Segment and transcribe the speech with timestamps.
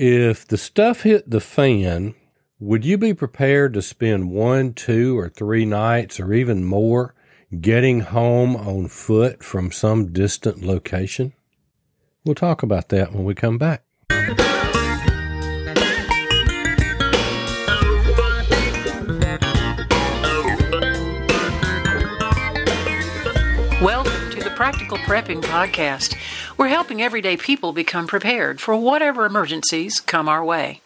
[0.00, 2.14] If the stuff hit the fan,
[2.60, 7.16] would you be prepared to spend one, two, or three nights or even more
[7.60, 11.32] getting home on foot from some distant location?
[12.24, 13.82] We'll talk about that when we come back.
[23.82, 26.14] Welcome to the Practical Prepping Podcast.
[26.58, 30.80] We're helping everyday people become prepared for whatever emergencies come our way.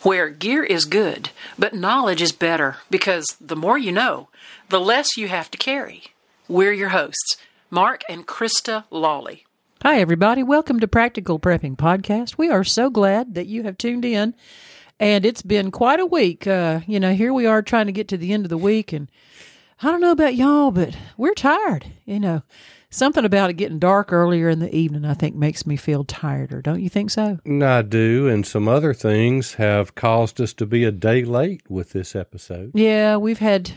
[0.00, 4.30] Where gear is good, but knowledge is better because the more you know,
[4.70, 6.04] the less you have to carry.
[6.48, 7.36] We're your hosts,
[7.68, 9.44] Mark and Krista Lawley.
[9.82, 10.42] Hi, everybody.
[10.42, 12.38] Welcome to Practical Prepping Podcast.
[12.38, 14.34] We are so glad that you have tuned in.
[14.98, 16.46] And it's been quite a week.
[16.46, 18.94] Uh, you know, here we are trying to get to the end of the week
[18.94, 19.10] and
[19.82, 21.84] I don't know about y'all, but we're tired.
[22.06, 22.42] You know,
[22.90, 26.62] something about it getting dark earlier in the evening, I think, makes me feel tireder.
[26.62, 27.38] Don't you think so?
[27.46, 31.92] I do, and some other things have caused us to be a day late with
[31.92, 32.72] this episode.
[32.74, 33.72] Yeah, we've had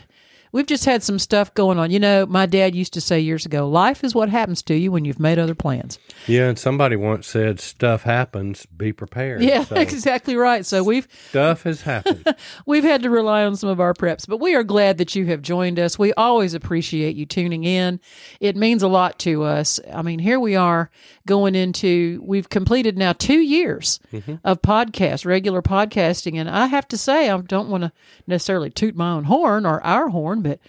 [0.52, 1.90] we've just had some stuff going on.
[1.90, 4.92] You know, my dad used to say years ago, life is what happens to you
[4.92, 5.98] when you've made other plans.
[6.26, 9.42] Yeah, and somebody once said, stuff happens, be prepared.
[9.42, 10.64] Yeah, So exactly right.
[10.64, 12.26] So we've stuff has happened.
[12.66, 15.26] we've had to rely on some of our preps, but we are glad that you
[15.26, 15.98] have joined us.
[15.98, 18.00] We always appreciate you tuning in.
[18.40, 19.80] It means a lot to us.
[19.92, 20.90] I mean, here we are
[21.26, 24.36] going into we've completed now 2 years mm-hmm.
[24.44, 27.92] of podcast, regular podcasting, and I have to say I don't want to
[28.26, 30.60] necessarily toot my own horn or our horn, but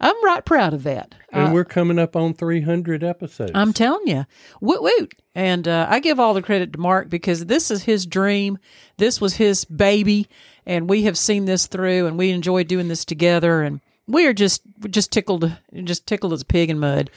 [0.00, 1.14] I'm right proud of that.
[1.30, 3.52] and we're coming up on 300 episodes.
[3.54, 4.24] I'm telling you,
[4.60, 5.14] woot woot.
[5.34, 8.58] And uh, I give all the credit to Mark because this is his dream.
[8.96, 10.28] This was his baby,
[10.66, 13.62] and we have seen this through, and we enjoy doing this together.
[13.62, 15.52] And we are just just tickled,
[15.84, 17.10] just tickled as a pig in mud.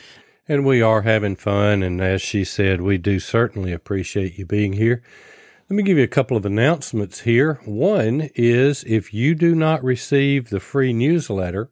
[0.48, 1.82] And we are having fun.
[1.84, 5.02] And as she said, we do certainly appreciate you being here.
[5.70, 7.62] Let me give you a couple of announcements here.
[7.64, 11.70] One is if you do not receive the free newsletter,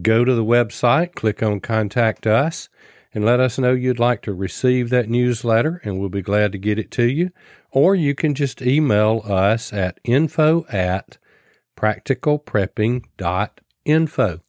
[0.00, 2.70] go to the website, click on Contact Us,
[3.14, 6.58] and let us know you'd like to receive that newsletter, and we'll be glad to
[6.58, 7.30] get it to you.
[7.70, 11.18] Or you can just email us at info at
[11.76, 14.40] practicalprepping.info.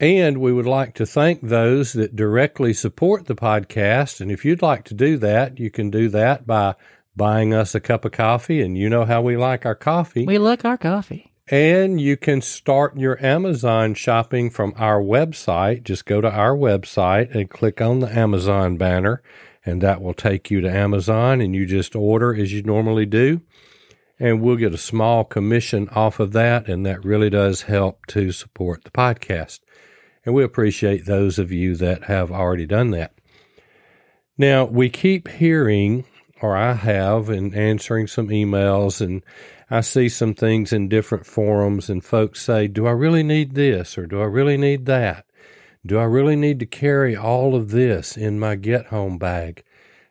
[0.00, 4.20] And we would like to thank those that directly support the podcast.
[4.20, 6.74] And if you'd like to do that, you can do that by
[7.14, 8.62] buying us a cup of coffee.
[8.62, 10.26] And you know how we like our coffee.
[10.26, 11.31] We like our coffee.
[11.50, 15.82] And you can start your Amazon shopping from our website.
[15.82, 19.22] Just go to our website and click on the Amazon banner,
[19.66, 21.40] and that will take you to Amazon.
[21.40, 23.40] And you just order as you normally do.
[24.20, 26.68] And we'll get a small commission off of that.
[26.68, 29.60] And that really does help to support the podcast.
[30.24, 33.14] And we appreciate those of you that have already done that.
[34.38, 36.04] Now, we keep hearing,
[36.40, 39.22] or I have, in answering some emails, and
[39.72, 43.96] I see some things in different forums, and folks say, Do I really need this,
[43.96, 45.24] or do I really need that?
[45.86, 49.64] Do I really need to carry all of this in my get home bag?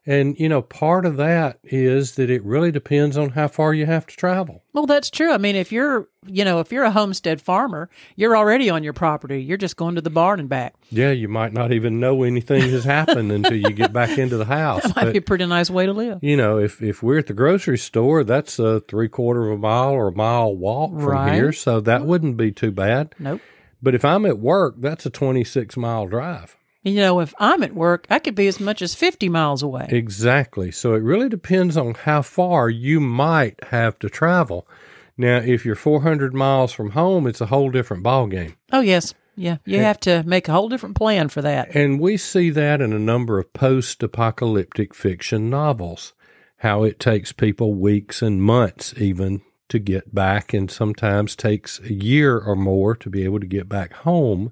[0.03, 3.85] And, you know, part of that is that it really depends on how far you
[3.85, 4.63] have to travel.
[4.73, 5.31] Well, that's true.
[5.31, 8.93] I mean, if you're, you know, if you're a homestead farmer, you're already on your
[8.93, 9.43] property.
[9.43, 10.73] You're just going to the barn and back.
[10.89, 14.45] Yeah, you might not even know anything has happened until you get back into the
[14.61, 14.81] house.
[14.81, 16.17] That might But- be a pretty nice way to live.
[16.23, 19.61] you know, if if we're at the grocery store, that's a three quarter of a
[19.61, 21.33] mile or a mile walk from Right.
[21.35, 23.13] here, so that wouldn't be too bad.
[23.19, 23.39] Nope.
[23.83, 26.57] But if I'm at work, that's a twenty six mile drive.
[26.83, 29.87] You know, if I'm at work, I could be as much as 50 miles away.
[29.89, 30.71] Exactly.
[30.71, 34.67] So it really depends on how far you might have to travel.
[35.15, 38.55] Now, if you're 400 miles from home, it's a whole different ballgame.
[38.71, 39.13] Oh, yes.
[39.35, 39.57] Yeah.
[39.65, 41.75] You have to make a whole different plan for that.
[41.75, 46.13] And we see that in a number of post apocalyptic fiction novels,
[46.57, 51.93] how it takes people weeks and months even to get back, and sometimes takes a
[51.93, 54.51] year or more to be able to get back home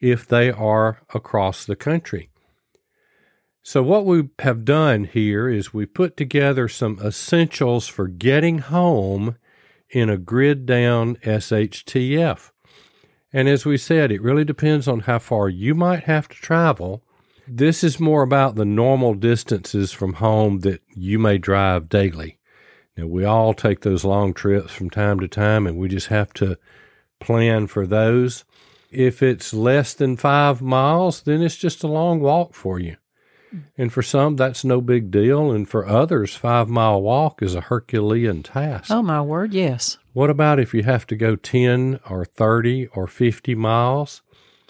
[0.00, 2.30] if they are across the country.
[3.62, 9.36] So, what we have done here is we put together some essentials for getting home
[9.90, 12.50] in a grid down SHTF.
[13.32, 17.02] And as we said, it really depends on how far you might have to travel.
[17.46, 22.38] This is more about the normal distances from home that you may drive daily.
[22.96, 26.32] Now, we all take those long trips from time to time, and we just have
[26.34, 26.58] to
[27.20, 28.44] plan for those.
[28.90, 32.96] If it's less than five miles, then it's just a long walk for you.
[33.54, 33.62] Mm.
[33.78, 35.50] And for some, that's no big deal.
[35.52, 38.90] And for others, five mile walk is a Herculean task.
[38.90, 39.54] Oh, my word.
[39.54, 39.98] Yes.
[40.12, 44.22] What about if you have to go 10 or 30 or 50 miles?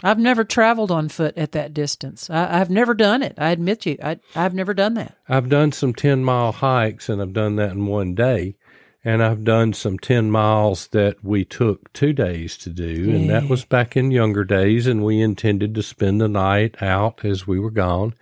[0.03, 2.31] I've never traveled on foot at that distance.
[2.31, 3.35] I, I've never done it.
[3.39, 3.99] I admit you.
[4.03, 5.17] I, I've never done that.
[5.29, 8.57] I've done some 10 mile hikes and I've done that in one day.
[9.03, 13.11] And I've done some 10 miles that we took two days to do.
[13.15, 14.87] And that was back in younger days.
[14.87, 18.15] And we intended to spend the night out as we were gone.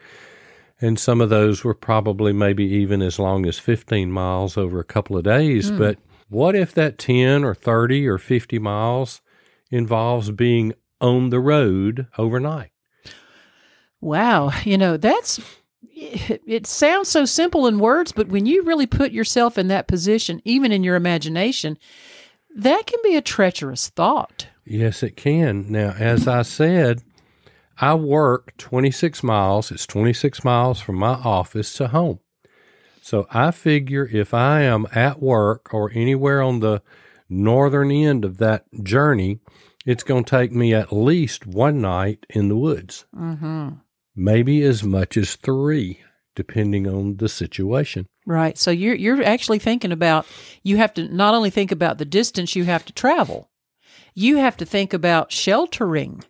[0.80, 4.84] And some of those were probably maybe even as long as 15 miles over a
[4.84, 5.69] couple of days.
[5.69, 5.78] Hmm.
[5.78, 5.98] But
[6.28, 9.20] what if that 10 or 30 or 50 miles
[9.72, 12.70] involves being on the road overnight?
[14.00, 14.52] Wow.
[14.62, 15.40] You know, that's
[16.00, 20.40] it sounds so simple in words, but when you really put yourself in that position,
[20.44, 21.78] even in your imagination,
[22.54, 24.46] that can be a treacherous thought.
[24.64, 25.70] Yes, it can.
[25.70, 27.02] Now, as I said,
[27.80, 29.70] I work 26 miles.
[29.70, 32.20] It's 26 miles from my office to home.
[33.00, 36.82] So I figure if I am at work or anywhere on the
[37.28, 39.40] northern end of that journey,
[39.86, 43.06] it's going to take me at least one night in the woods.
[43.16, 43.68] Mm-hmm.
[44.19, 46.00] Maybe as much as three,
[46.35, 48.06] depending on the situation.
[48.26, 48.59] Right.
[48.59, 50.26] So you're you're actually thinking about
[50.62, 53.49] you have to not only think about the distance you have to travel,
[54.15, 56.25] you have to think about sheltering,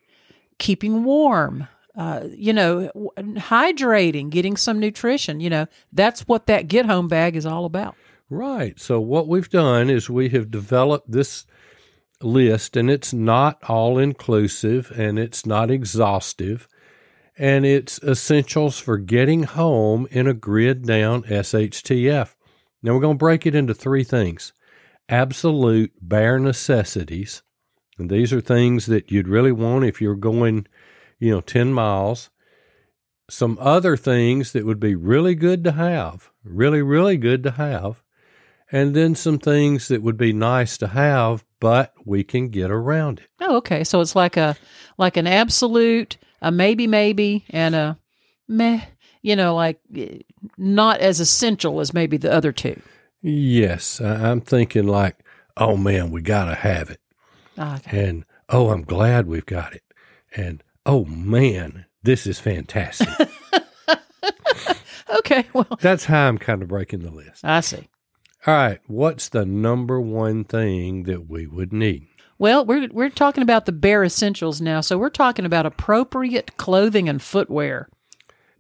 [0.59, 5.41] keeping warm, uh, you know, hydrating, getting some nutrition.
[5.41, 7.97] You know, that's what that get home bag is all about.
[8.31, 8.79] Right.
[8.79, 11.47] So what we've done is we have developed this
[12.23, 16.69] list, and it's not all inclusive and it's not exhaustive,
[17.39, 22.35] and it's essentials for getting home in a grid down SHTF.
[22.83, 24.53] Now we're going to break it into three things
[25.09, 27.43] absolute bare necessities.
[27.99, 30.67] And these are things that you'd really want if you're going,
[31.19, 32.31] you know, 10 miles.
[33.31, 38.03] Some other things that would be really good to have, really, really good to have
[38.71, 43.21] and then some things that would be nice to have, but we can get around
[43.21, 43.29] it.
[43.41, 43.85] Oh, okay.
[43.85, 44.57] So it's like a
[44.99, 47.99] like an absolute, a maybe maybe, and a
[48.47, 48.81] meh.
[49.23, 50.19] You know, like eh,
[50.57, 52.81] not as essential as maybe the other two.
[53.21, 55.17] Yes, I'm thinking like,
[55.57, 57.01] oh man, we got to have it.
[57.59, 58.07] Ah, Okay.
[58.09, 59.83] And oh, I'm glad we've got it.
[60.37, 63.09] And oh man, this is fantastic.
[65.19, 65.45] Okay.
[65.53, 67.45] Well, That's how I'm kind of breaking the list.
[67.45, 67.89] I see.
[68.47, 72.09] All right, what's the number one thing that we would need?
[72.39, 74.81] Well, we're we're talking about the bare essentials now.
[74.81, 77.89] So we're talking about appropriate clothing and footwear.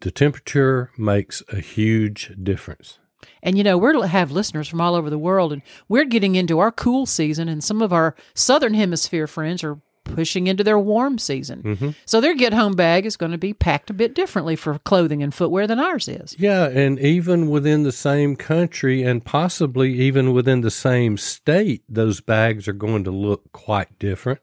[0.00, 2.98] The temperature makes a huge difference.
[3.42, 6.58] And you know, we're have listeners from all over the world and we're getting into
[6.58, 9.80] our cool season and some of our southern hemisphere friends are
[10.14, 11.62] pushing into their warm season.
[11.62, 11.90] Mm-hmm.
[12.04, 15.22] So their get home bag is going to be packed a bit differently for clothing
[15.22, 16.34] and footwear than ours is.
[16.38, 22.20] Yeah, and even within the same country and possibly even within the same state, those
[22.20, 24.40] bags are going to look quite different.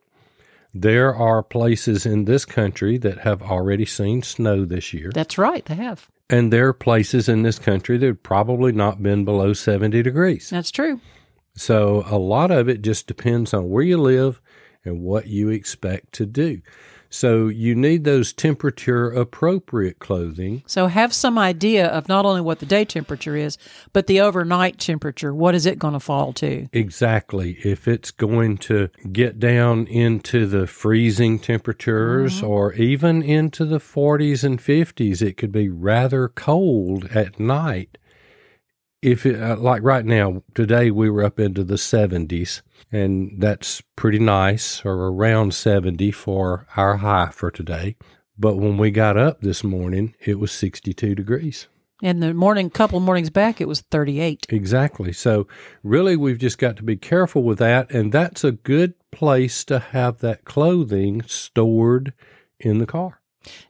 [0.74, 5.64] There are places in this country that have already seen snow this year, That's right,
[5.66, 6.10] they have.
[6.30, 10.50] and there are places in this country that have probably not been below 70 degrees.
[10.50, 11.00] That's true.
[11.56, 14.42] So a lot of it just depends on where you live
[14.86, 16.62] and what you expect to do.
[17.16, 22.60] So you need those temperature appropriate clothing So have some idea of not only what
[22.60, 23.58] the day temperature is,
[23.94, 25.34] but the overnight temperature.
[25.34, 26.68] What is it going to fall to?
[26.74, 27.58] Exactly.
[27.64, 32.48] If it's going to get down into the freezing temperatures mm-hmm.
[32.48, 37.98] or even into the 40s and 50s, it could be rather cold at night.
[39.02, 42.62] If it, uh, like right now, today we were up into the 70s,
[42.92, 47.98] and that's pretty nice, or around 70 for our high for today.
[48.38, 51.68] But when we got up this morning, it was 62 degrees.
[52.04, 54.48] And the morning, couple mornings back, it was 38.
[54.50, 55.14] Exactly.
[55.14, 55.48] So,
[55.82, 57.90] really, we've just got to be careful with that.
[57.92, 62.14] And that's a good place to have that clothing stored
[62.60, 63.22] in the car.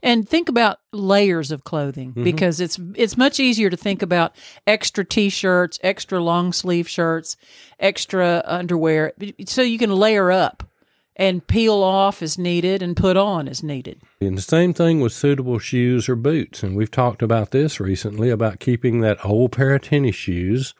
[0.02, 2.24] And think about layers of clothing mm-hmm.
[2.24, 4.36] because it's it's much easier to think about
[4.68, 7.38] extra t-shirts, extra long sleeve shirts,
[7.80, 9.14] extra underwear
[9.46, 10.64] so you can layer up
[11.16, 14.02] and peel off as needed and put on as needed.
[14.20, 16.62] And the same thing with suitable shoes or boots.
[16.62, 20.74] And we've talked about this recently about keeping that old pair of tennis shoes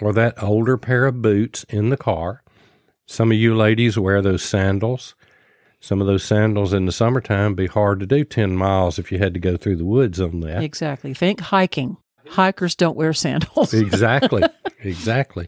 [0.00, 2.42] or that older pair of boots in the car.
[3.06, 5.14] Some of you ladies wear those sandals.
[5.86, 9.20] Some of those sandals in the summertime be hard to do 10 miles if you
[9.20, 10.64] had to go through the woods on that.
[10.64, 11.14] Exactly.
[11.14, 11.96] Think hiking.
[12.28, 13.72] Hikers don't wear sandals.
[13.74, 14.42] exactly.
[14.80, 15.46] Exactly.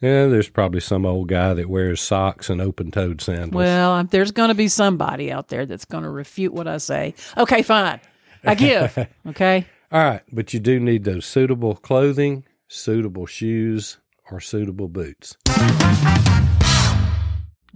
[0.00, 3.52] Yeah, there's probably some old guy that wears socks and open toed sandals.
[3.52, 7.14] Well, there's going to be somebody out there that's going to refute what I say.
[7.36, 8.00] Okay, fine.
[8.44, 8.96] I give.
[9.26, 9.66] Okay.
[9.90, 13.98] All right, but you do need those suitable clothing, suitable shoes,
[14.30, 15.36] or suitable boots.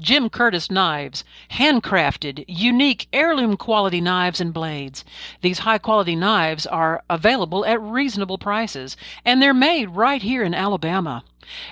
[0.00, 5.05] Jim Curtis Knives, handcrafted, unique heirloom quality knives and blades.
[5.40, 10.55] These high quality knives are available at reasonable prices, and they're made right here in
[10.55, 11.25] Alabama.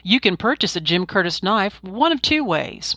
[0.02, 2.96] You can purchase a Jim Curtis knife one of two ways.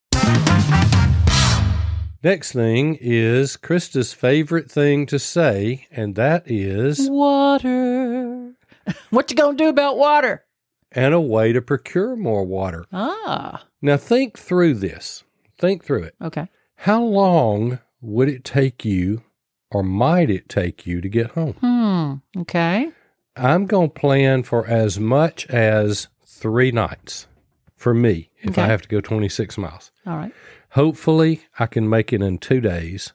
[2.25, 8.53] Next thing is Krista's favorite thing to say, and that is Water.
[9.11, 10.45] what you gonna do about water?
[10.95, 12.85] and a way to procure more water.
[12.93, 15.25] Ah, Now think through this.
[15.59, 16.15] Think through it.
[16.21, 16.49] okay.
[16.77, 19.23] How long would it take you
[19.71, 21.55] or might it take you to get home?
[21.61, 22.41] Hmm.
[22.43, 22.91] Okay.
[23.37, 27.27] I'm going to plan for as much as three nights
[27.77, 29.91] for me if I have to go 26 miles.
[30.07, 30.33] All right.
[30.71, 33.13] Hopefully, I can make it in two days,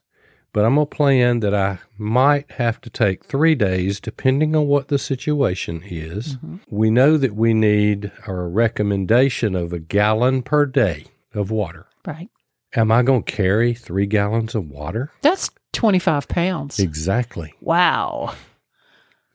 [0.53, 4.67] but I'm going to plan that I might have to take three days depending on
[4.67, 6.37] what the situation is.
[6.37, 6.59] Mhm.
[6.69, 11.87] We know that we need a recommendation of a gallon per day of water.
[12.05, 12.29] Right.
[12.75, 15.11] Am I going to carry three gallons of water?
[15.21, 16.79] That's 25 pounds.
[16.79, 17.53] Exactly.
[17.61, 18.33] Wow.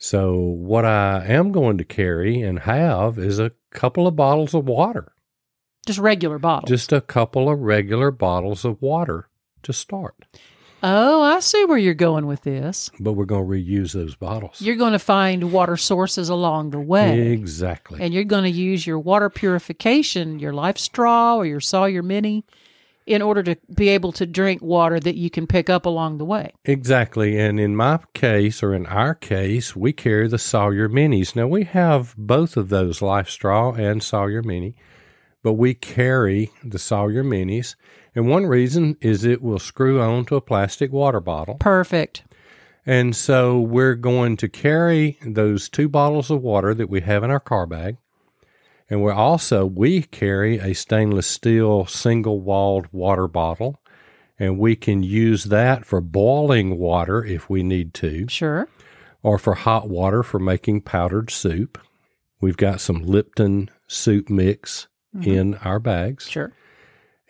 [0.04, 4.64] So, what I am going to carry and have is a couple of bottles of
[4.66, 5.12] water,
[5.86, 6.68] Just regular bottles.
[6.68, 9.28] just a couple of regular bottles of water
[9.62, 10.26] to start.
[10.82, 12.90] oh, I see where you're going with this.
[12.98, 14.60] But we're going to reuse those bottles.
[14.60, 17.30] You're going to find water sources along the way.
[17.30, 18.00] Exactly.
[18.02, 22.44] And you're going to use your water purification, your life straw or your Sawyer Mini,
[23.06, 26.24] in order to be able to drink water that you can pick up along the
[26.24, 26.52] way.
[26.64, 27.38] Exactly.
[27.38, 31.34] And in my case, or in our case, we carry the Sawyer Minis.
[31.34, 34.76] Now, we have both of those, Life Straw and Sawyer Mini,
[35.42, 37.74] but we carry the Sawyer Minis.
[38.14, 41.54] And one reason is it will screw onto a plastic water bottle.
[41.54, 42.24] Perfect.
[42.84, 47.30] And so we're going to carry those two bottles of water that we have in
[47.30, 47.96] our car bag.
[48.92, 53.80] And we're also, we carry a stainless steel single walled water bottle.
[54.38, 58.68] And we can use that for boiling water if we need to, Sure.
[59.22, 61.78] or for hot water for making powdered soup.
[62.42, 65.30] We've got some Lipton soup mix mm-hmm.
[65.30, 66.28] in our bags.
[66.28, 66.52] Sure.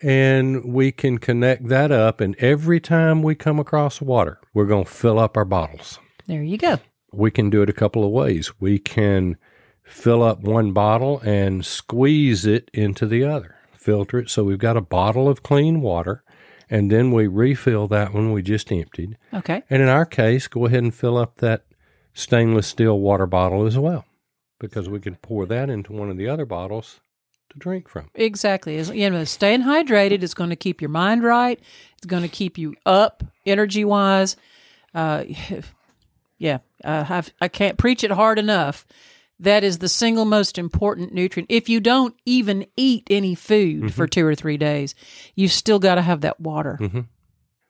[0.01, 2.19] And we can connect that up.
[2.19, 6.43] And every time we come across water, we're going to fill up our bottles There
[6.43, 6.79] you go.
[7.13, 8.51] we can do it a couple of ways.
[8.59, 9.37] We can
[9.83, 14.29] fill up one bottle and squeeze it into the other, filter it.
[14.29, 16.23] So we've got a bottle of clean water,
[16.69, 19.17] and then we refill that one we just emptied.
[19.33, 19.63] Okay.
[19.69, 21.65] And in our case, go ahead and fill up that
[22.13, 24.05] stainless steel water bottle as well,
[24.59, 27.01] because we can pour that into one of the other bottles
[27.49, 28.09] to drink from.
[28.15, 28.77] Exactly.
[28.77, 31.59] As, you know, staying hydrated is going to keep your mind right.
[31.97, 34.35] It's going to keep you up energy wise.
[34.93, 35.25] Uh,
[36.37, 38.85] yeah, uh, I've, I can't preach it hard enough.
[39.43, 41.51] That is the single most important nutrient.
[41.51, 43.87] If you don't even eat any food mm-hmm.
[43.89, 44.95] for two or three days,
[45.35, 46.77] you've still got to have that water.
[46.79, 47.01] Mm-hmm.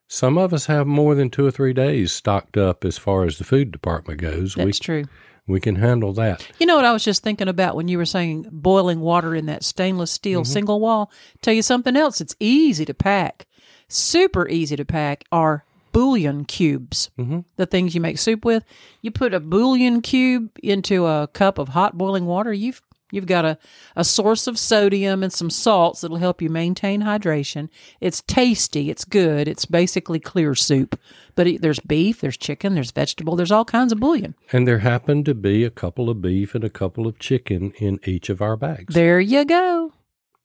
[0.08, 3.40] Some of us have more than two or three days stocked up as far as
[3.40, 4.56] the food department goes.
[4.56, 5.06] we That's true.
[5.48, 6.48] We can handle that.
[6.60, 9.48] You know what I was just thinking about when you were saying boiling water in
[9.48, 10.54] that stainless steel mm-hmm.
[10.54, 11.12] single wall?
[11.42, 12.22] Tell you something else.
[12.22, 13.48] It's easy to pack,
[13.88, 17.10] super easy to pack are bouillon cubes.
[17.18, 17.40] Mm-hmm.
[17.56, 18.66] The things you make soup with.
[19.02, 22.52] You put a bouillon cube into a cup of hot boiling water.
[22.52, 22.82] You've
[23.14, 23.60] You've got a,
[23.96, 27.70] a source of sodium and some salts that'll help you maintain hydration.
[28.02, 28.90] It's tasty.
[28.90, 29.48] It's good.
[29.48, 31.00] It's basically clear soup.
[31.36, 34.34] But it, there's beef, there's chicken, there's vegetable, there's all kinds of bouillon.
[34.52, 38.00] And there happened to be a couple of beef and a couple of chicken in
[38.04, 38.96] each of our bags.
[38.96, 39.94] There you go.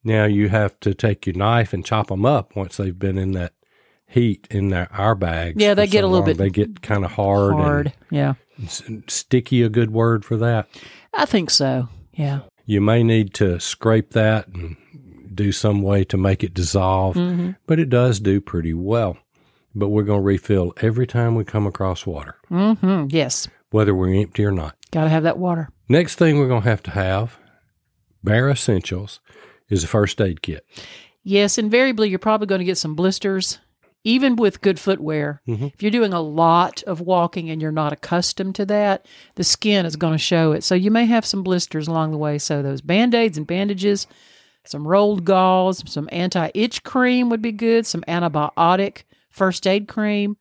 [0.04, 3.32] Now you have to take your knife and chop them up once they've been in
[3.32, 3.54] that
[4.08, 5.60] heat in their, our bags.
[5.62, 6.26] Yeah, they get so a little long.
[6.26, 7.92] bit They get kind of hard, Hard.
[8.10, 8.34] Yeah.
[8.56, 9.62] and s- sticky.
[9.62, 10.68] A good word for that.
[11.14, 11.88] I think so.
[12.12, 12.40] Yeah.
[12.64, 14.76] You may need to scrape that and
[15.34, 17.50] do some way to make it dissolve, Mm-hmm.
[17.66, 19.16] but it does do pretty well.
[19.74, 23.06] But we're going to refill every time we come across water, Mm-hmm.
[23.10, 23.46] Yes.
[23.70, 24.74] whether we're empty or not.
[24.90, 25.68] Got to have that water.
[25.88, 27.38] Next thing we're going to have to have,
[28.24, 29.20] bare essentials,
[29.68, 30.64] is a first aid kit.
[31.22, 33.58] Yes, invariably, you're probably going to get some blisters,
[34.04, 35.42] even with good footwear.
[35.46, 35.72] Mhm.
[35.74, 39.84] If you're doing a lot of walking and you're not accustomed to that, the skin
[39.84, 40.64] is going to show it.
[40.64, 42.38] So you may have some blisters along the way.
[42.38, 44.06] So those band aids and bandages,
[44.64, 50.36] some rolled gauze, some anti itch cream would be good, some antibiotic first aid cream.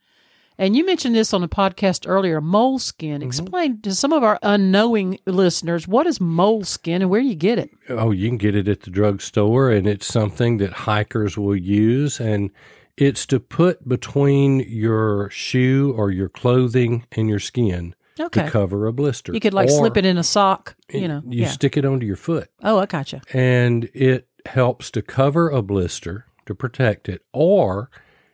[0.60, 3.22] And you mentioned this on a podcast earlier, moleskin.
[3.22, 7.60] Explain to some of our unknowing listeners what is moleskin and where do you get
[7.60, 7.70] it?
[7.90, 12.20] Oh, you can get it at the drugstore, and it's something that hikers will use,
[12.20, 12.50] and
[12.98, 18.46] it's to put between your shoe or your clothing and your skin Okay.
[18.46, 19.32] to cover a blister.
[19.34, 21.22] You could like Or slip it in a sock, you know.
[21.27, 21.50] You yeah.
[21.50, 23.22] stick it onto your foot, oh, I gotcha.
[23.32, 27.92] and it helps to cover a blister to protect it, or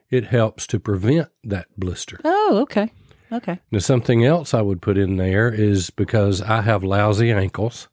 [0.09, 2.19] it helps to prevent that blister.
[2.23, 2.91] Oh, okay.
[3.31, 3.59] Okay.
[3.71, 7.89] Now, something else I would put in there is because I have lousy ankles,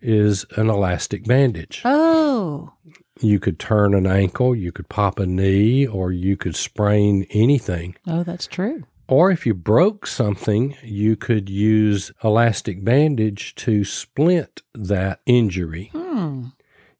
[0.00, 1.82] is an elastic bandage.
[1.84, 2.72] Oh,
[3.20, 7.96] You could turn an ankle, you could pop a knee, or you could sprain anything.
[8.06, 8.84] oh, that's true.
[9.08, 15.90] Or if you broke something, you could use elastic bandage to splint that injury.
[15.92, 16.46] Hmm.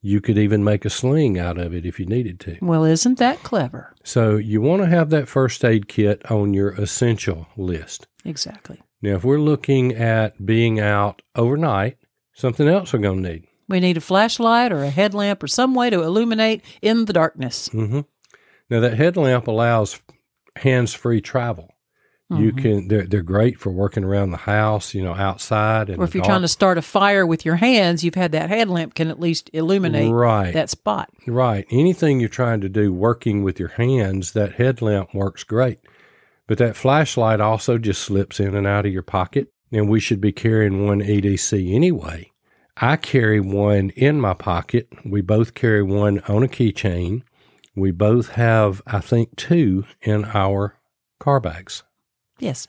[0.02, 2.58] You could even make a sling out of it if you needed to.
[2.62, 3.92] Well, isn't that clever?
[4.04, 8.06] So you want to have that first aid kit on your essential list.
[8.24, 8.80] Exactly.
[9.02, 11.96] Now, if we're looking at being out overnight,
[12.34, 13.46] something else we're going to need.
[13.68, 17.68] We need a flashlight or a headlamp or some way to illuminate in the darkness.
[17.68, 18.00] hmm
[18.70, 20.00] Now, that headlamp allows
[20.56, 21.68] hands free travel.
[22.28, 22.58] You Mhm.
[22.58, 25.88] can, they're, they're great for working around the house, you know, outside.
[25.88, 28.48] And Or if you're trying to start a fire with your hands, you've had that
[28.50, 31.08] headlamp can at least illuminate right, that spot.
[31.28, 31.64] right.
[31.70, 35.78] Anything you're trying to do working with your hands, that headlamp works great.
[36.48, 40.20] But that flashlight also just slips in and out of your pocket, and we should
[40.20, 42.32] be carrying one EDC anyway.
[42.78, 44.88] I carry one in my pocket.
[45.04, 47.22] We both carry one on a keychain.
[47.74, 50.76] We both have, I think, two in our
[51.18, 51.82] car bags.
[52.38, 52.68] Yes.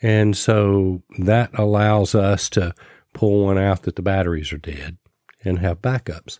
[0.00, 2.74] And so that allows us to
[3.14, 4.98] pull one out that the batteries are dead
[5.44, 6.38] and have backups.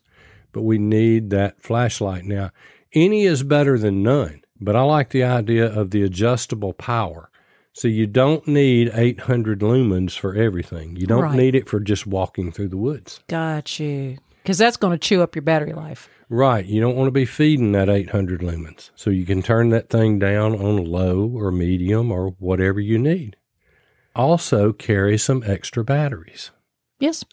[0.53, 2.25] But we need that flashlight.
[2.25, 2.51] Now,
[2.95, 7.31] any is better than none, but I like the idea of the adjustable power.
[7.79, 10.97] So you don't need 800 lumens for everything.
[10.97, 11.37] You don't Right.
[11.37, 13.21] need it for just walking through the woods.
[13.29, 14.19] Got you.
[14.43, 16.09] Because that's going to chew up your battery life.
[16.29, 16.65] Right.
[16.67, 18.91] You don't want to be feeding that 800 lumens.
[18.97, 23.37] So you can turn that thing down on low or medium or whatever you need.
[24.17, 26.51] Also, carry some extra batteries.
[26.99, 27.25] Yes.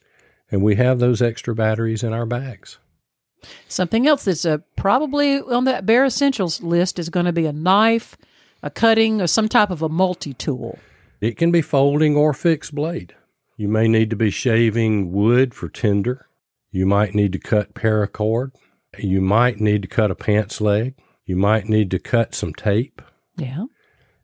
[0.52, 2.78] And we have those extra batteries in our bags.
[3.68, 7.54] Something else that's uh, probably on that bare essentials list is going to be a
[7.54, 8.16] knife,
[8.66, 10.80] a cutting, or some type of a multi tool.
[11.22, 13.16] It can be folding or fixed blade.
[13.56, 16.26] You may need to be shaving wood for tinder.
[16.72, 18.52] You might need to cut paracord.
[18.98, 20.96] You might need to cut a pants leg.
[21.26, 23.02] You might need to cut some tape.
[23.38, 23.66] Yeah.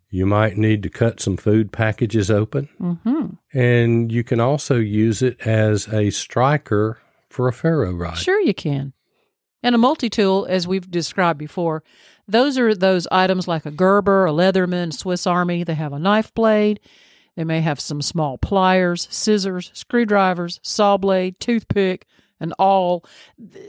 [0.09, 2.67] You might need to cut some food packages open.
[2.81, 3.27] Mm-hmm.
[3.57, 6.99] And you can also use it as a striker
[7.29, 8.17] for a ferro rod.
[8.17, 8.93] Sure, you can.
[9.63, 11.83] And a multi tool, as we've described before,
[12.31, 15.63] those are those items like a Gerber, a Leatherman, Swiss Army.
[15.63, 16.79] They have a knife blade.
[17.35, 22.05] They may have some small pliers, scissors, screwdrivers, saw blade, toothpick,
[22.39, 23.05] and all.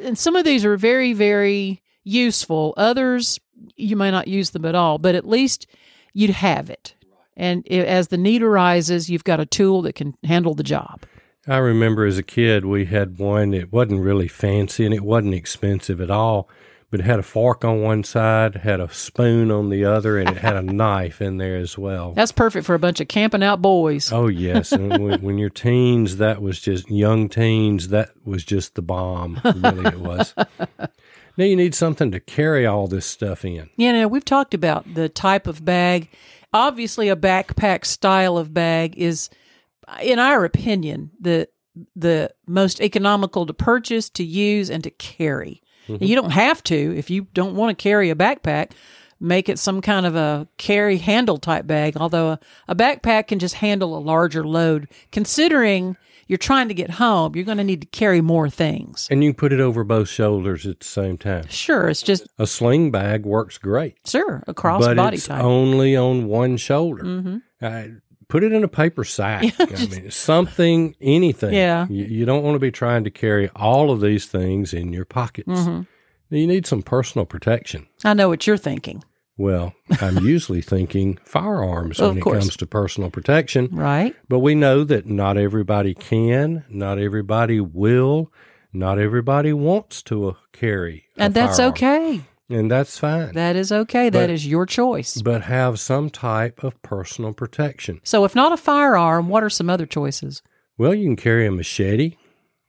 [0.03, 2.75] And some of these are very, very useful.
[2.77, 3.39] Others,
[3.77, 5.67] you may not use them at all, but at least
[6.13, 6.95] you'd have it.
[7.37, 11.05] And i as the need arises, you've got a tool that can handle the job.
[11.47, 13.53] I remember as a kid, we had one.
[13.53, 16.49] It wasn't really fancy and it wasn't expensive at all,
[16.93, 20.29] but it had a fork on one side, had a spoon on the other, and
[20.29, 22.13] it had a knife in there as well.
[22.13, 24.13] That's perfect for a bunch of camping out boys.
[24.13, 27.89] Oh yes, and when, when you're teens, that was just young teens.
[27.89, 29.41] That was just the bomb.
[29.43, 30.35] Really, it was.
[30.79, 33.71] now you need something to carry all this stuff in.
[33.79, 36.11] Yeah, now we've talked about the type of bag.
[36.53, 39.31] Obviously, a backpack style of bag is,
[40.03, 41.49] in our opinion, the
[41.97, 45.62] the most economical to purchase, to use, and to carry.
[45.89, 46.05] Mm-hmm.
[46.05, 48.73] You don't have to if you don't want to carry a backpack.
[49.21, 51.97] Make it some kind of a carry handle type bag.
[51.97, 56.91] Although a, a backpack can just handle a larger load, considering you're trying to get
[56.91, 59.07] home, you're going to need to carry more things.
[59.13, 61.47] And you can put it over both shoulders at the same time.
[61.49, 65.43] Sure, it's just A sling bag works great, sure a cross but body it's type.
[65.45, 67.05] only on one shoulder.
[67.05, 67.37] Mm-hmm.
[67.61, 67.83] Uh,
[68.33, 69.45] put it in a paper sack.
[69.61, 71.53] I mean, something, anything.
[71.55, 71.87] Yeah.
[71.91, 75.05] You, you don't want to be trying to carry all of these things in your
[75.05, 75.49] pockets.
[75.49, 75.87] Mhm.
[76.31, 77.87] You need some personal protection.
[78.05, 79.05] I know what you're thinking,
[79.37, 84.15] Well, I'm usually thinking firearms Of when it comes to personal protection, right?
[84.31, 88.33] but we know that not everybody can, not everybody will,
[88.73, 91.05] not everybody wants to uh, carry.
[91.19, 91.73] a And that's firearm.
[91.73, 92.21] okay.
[92.53, 93.33] And that's fine.
[93.35, 94.11] That is okay.
[94.11, 95.21] That But- is your choice.
[95.23, 98.01] but have some type of personal protection.
[98.05, 100.43] So, if not a firearm, what are some other choices?
[100.79, 102.17] Well, you can carry a machete.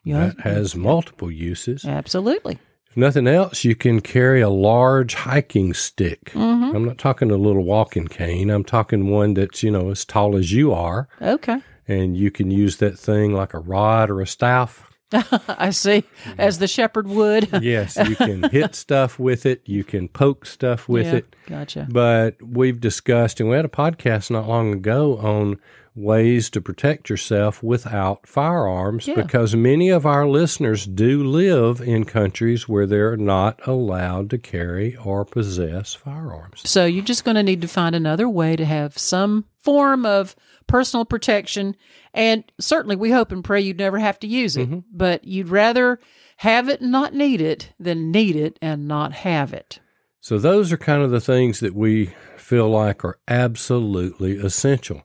[0.05, 1.85] Yeah, That has multiple uses.
[1.85, 2.59] absolutely.
[2.89, 6.25] If nothing else, you can carry a large hiking stick.
[6.33, 6.75] Mm-hmm.
[6.75, 8.49] I'm not talking a little walking cane.
[8.51, 11.07] I'm talking one that's, you know, as tall as you are.
[11.21, 11.57] Okay.
[11.87, 14.89] And you can use that thing like a rod or a staff.
[15.47, 16.03] I see.
[16.37, 17.49] As the shepherd would.
[17.63, 19.61] Yes, you can hit stuff with it.
[19.65, 21.35] You can poke stuff with Yeah, it.
[21.47, 21.87] Gotcha.
[21.89, 25.59] But we've discussed, and we had a podcast not long ago on
[25.95, 29.13] ways to protect yourself without firearms Yeah.
[29.15, 34.95] because many of our listeners do live in countries where they're not allowed to carry
[34.97, 36.61] or possess firearms.
[36.67, 40.35] So, you're just going to need to find another way to have some form of
[40.67, 41.75] personal protection.
[42.13, 44.79] And certainly, we hope and pray you'd never have to use it, mm-hmm.
[44.91, 45.99] but you'd rather
[46.37, 49.79] have it and not need it than need it and not have it.
[50.19, 55.03] So, those are kind of the things that we feel like are absolutely essential.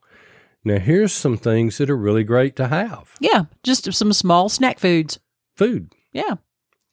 [0.64, 4.78] Now, here's some things that are really great to have Yeah, just some small snack
[4.78, 5.18] foods.
[5.56, 5.92] food.
[6.12, 6.34] Yeah.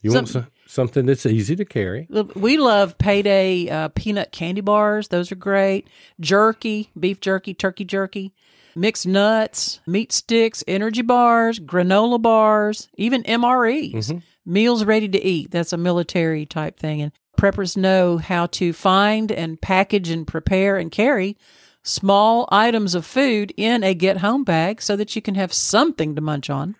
[0.01, 2.08] You want Some- so- something that's easy to carry.
[2.36, 5.10] We love payday uh, peanut candy bars.
[5.10, 5.88] Those are great.
[6.19, 8.34] Jerky, beef jerky, turkey jerky,
[8.75, 13.93] mixed nuts, meat sticks, energy bars, granola bars, even MREs.
[13.93, 14.21] Mhm.
[14.45, 15.51] Meals ready to eat.
[15.51, 17.01] That's a military type thing.
[17.01, 21.38] And preppers know how to find and package and prepare and carry
[21.84, 26.15] small items of food in a get home bag so that you can have something
[26.15, 26.75] to munch on.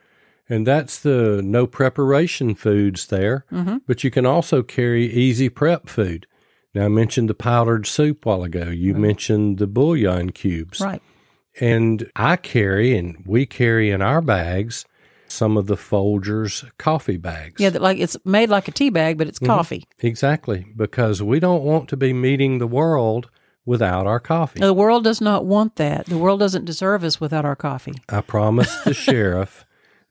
[0.50, 3.46] And that's the no preparation foods there.
[3.52, 3.82] Mhm.
[3.88, 6.28] But you can also carry easy prep food.
[6.74, 8.70] Now, I mentioned the powdered soup while ago.
[8.70, 10.82] You mentioned the bouillon cubes.
[10.82, 11.02] Right.
[11.62, 14.86] And I carry, and we carry in our bags,
[15.28, 17.62] some of the Folgers coffee bags.
[17.62, 19.86] Yeah, that like it's made like a tea bag, but it's coffee.
[20.00, 20.66] Exactly.
[20.76, 23.30] Because we don't want to be meeting the world
[23.66, 24.60] without our coffee.
[24.60, 26.06] The world does not want that.
[26.08, 27.96] The world doesn't deserve us without our coffee.
[28.10, 29.66] I promised the sheriff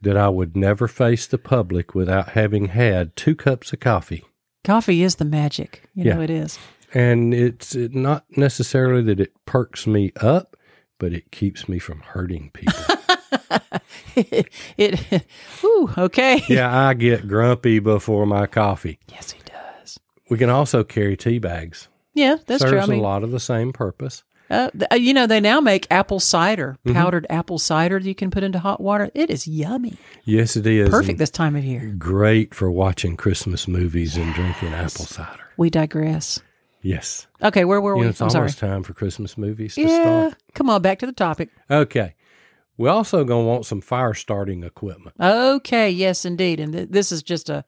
[0.05, 4.25] that I would never face the public without having had two cups of coffee.
[4.63, 5.83] Coffee is the magic.
[5.95, 6.59] You know it is.
[6.95, 10.57] And it's not necessarily that it perks me up,
[10.99, 12.85] but it keeps me from hurting people.
[14.17, 15.27] it
[15.65, 16.43] ooh, okay.
[16.49, 18.99] yeah, I get grumpy before my coffee.
[19.09, 19.99] Yes, he does.
[20.31, 21.89] We can also carry tea bags.
[22.15, 22.81] Yeah, that's Serves true.
[22.81, 24.23] I a mean, lot of the same purpose.
[24.51, 26.97] Uh, uh, you know, they now make apple cider, Mm-hmm.
[26.97, 29.11] powdered apple cider that you can put into hot water.
[29.15, 29.97] It is yummy.
[30.25, 30.89] Yes, it is.
[30.91, 31.95] Perfect and this time of year.
[31.99, 35.41] Great for watching Christmas movies and drinking apple cider.
[35.57, 36.41] We digress.
[36.83, 37.27] Yes.
[37.43, 38.05] Okay, where were You we?
[38.05, 38.43] know, it's I'm sorry.
[38.43, 40.01] almost time for Christmas movies to Yeah.
[40.29, 40.35] start.
[40.55, 41.49] Come on, back to the topic.
[41.71, 42.15] Okay.
[42.77, 45.15] We also going to want some fire starting equipment.
[45.21, 46.59] Okay, yes, indeed.
[46.61, 47.65] And th- this is just a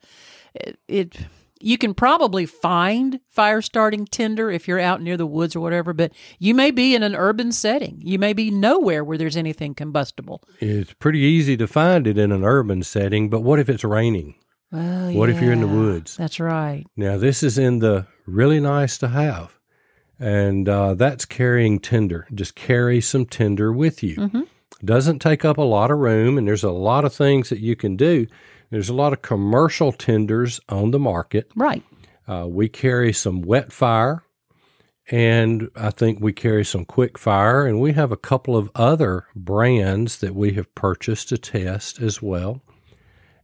[0.54, 1.16] it, it.
[1.60, 5.92] You can probably find fire starting tinder if you're out near the woods or whatever,
[5.92, 8.00] but you may be in an urban setting.
[8.04, 10.42] You may be nowhere where there's anything combustible.
[10.60, 14.34] It's pretty easy to find it in an urban setting, but what if it's raining?
[14.72, 16.16] Well, What if you're in the woods?
[16.16, 16.84] That's right.
[16.96, 19.58] Now, this is in the really nice to have,
[20.18, 22.26] and uh, that's carrying tinder.
[22.34, 24.16] Just carry some tinder with you.
[24.16, 24.46] Mhm.
[24.84, 27.76] Doesn't take up a lot of room, and there's a lot of things that you
[27.76, 28.26] can do.
[28.70, 31.50] There's a lot of commercial tinders on the market.
[31.54, 31.82] Right.
[32.28, 34.24] Uh, we carry some wet fire,
[35.10, 39.26] and I think we carry some quick fire, and we have a couple of other
[39.36, 42.62] brands that we have purchased to test as well.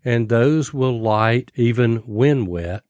[0.04, 2.82] And those will light even when wet.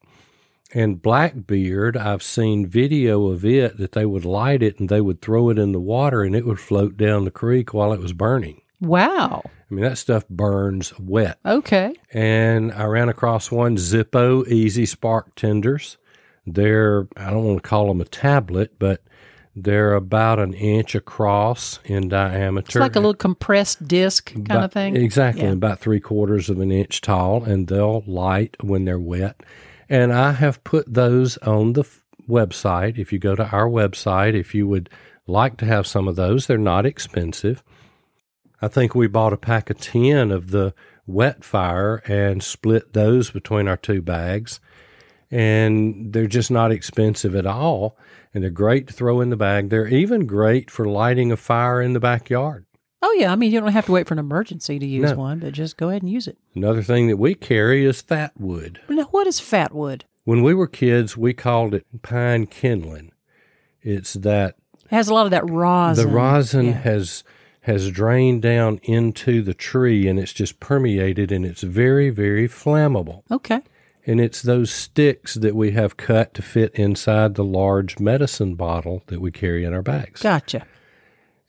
[0.74, 5.20] And Blackbeard, I've seen video of it that they would light it and they would
[5.20, 8.14] throw it in the water and it would float down the creek while it was
[8.14, 8.61] burning.
[8.82, 9.42] Wow.
[9.70, 11.38] I mean, that stuff burns wet.
[11.46, 11.94] Okay.
[12.12, 15.96] And I ran across one Zippo Easy Spark Tenders.
[16.46, 19.02] They're, I don't want to call them a tablet, but
[19.54, 22.66] they're about an inch across in diameter.
[22.66, 24.96] It's like a little compressed disc kind About- of thing.
[24.96, 25.52] Exactly, Yeah.
[25.52, 29.42] about three quarters of an inch tall, and they'll light when they're wet.
[29.88, 32.98] And I have put those on the f- website.
[32.98, 34.88] If you go to our website, if you would
[35.26, 37.62] like to have some of those, they're not expensive.
[38.62, 40.72] I think we bought a pack of 10 of the
[41.06, 44.60] wet fire and split those between our two bags.
[45.30, 47.96] And they're just not expensive at all.
[48.34, 49.68] And they're great to throw in the bag.
[49.70, 52.66] They're even great for lighting a fire in the backyard.
[53.04, 55.16] Oh yeah, I mean you don't have to wait for an emergency to use No.
[55.16, 56.38] one, but just go ahead and use it.
[56.54, 58.80] Another thing that we carry is fat wood.
[58.88, 60.04] Now, what is fat wood?
[60.24, 63.10] When we were kids, we called it pine kindling.
[63.82, 66.06] It's that It has a lot of that rosin.
[66.06, 66.72] the rosin Yeah.
[66.74, 67.24] has
[67.62, 73.22] has drained down into the tree and it's just permeated and it's very very flammable.
[73.30, 73.60] Okay.
[74.04, 79.04] And it's those sticks that we have cut to fit inside the large medicine bottle
[79.06, 80.20] that we carry in our bags.
[80.22, 80.66] Gotcha.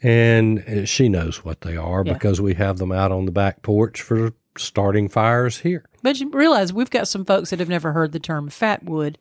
[0.02, 2.14] And uh, she knows what they are Yeah.
[2.14, 5.86] because we have them out on the back porch for starting fires here.
[6.04, 9.18] But you realize we've got some folks that have never heard the term fat wood,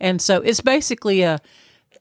[0.00, 1.40] and so it's basically a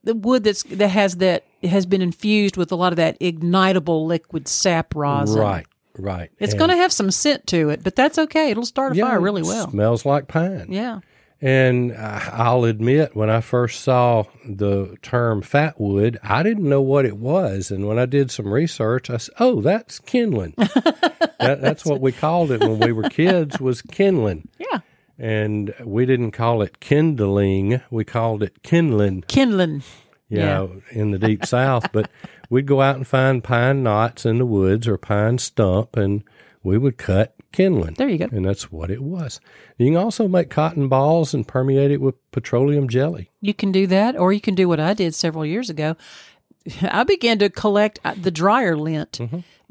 [0.04, 4.06] the wood that's that has that has been infused with a lot of that ignitable
[4.06, 5.40] liquid sap rosin.
[5.40, 5.66] Right,
[5.98, 6.32] right.
[6.40, 8.52] It's going to have some scent to it, but that's okay.
[8.52, 9.70] It'll start a Yeah, fire really it well.
[9.70, 10.68] Smells like pine.
[10.70, 11.00] Yeah.
[11.42, 17.04] And I'll admit, when I first saw the term fat wood, I didn't know what
[17.04, 17.70] it was.
[17.70, 22.14] And when I did some research, I said, "Oh, that's kindling." that, that's what we
[22.14, 24.48] called it when we were kids was kindling.
[24.58, 24.80] Yeah.
[25.20, 29.24] And we didn't call it kindling; we called it kindling.
[29.28, 29.84] Kindling.
[30.34, 30.46] You Yeah.
[30.56, 31.92] know, in the deep south.
[31.92, 32.10] But
[32.50, 36.24] we'd go out and find pine knots in the woods or pine stump, and
[36.64, 37.94] we would cut kindling.
[37.98, 38.28] There you go.
[38.32, 39.40] And that's what it was.
[39.78, 43.30] You can also make cotton balls and permeate it with petroleum jelly.
[43.42, 45.96] You can do that, or you can do what I did several years ago.
[46.82, 49.20] I began to collect uh, the dryer lint.